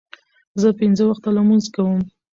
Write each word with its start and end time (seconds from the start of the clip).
زه 0.61 0.67
پنځه 0.79 1.03
وخته 1.07 1.29
لمونځ 1.35 1.65
کوم. 1.75 2.01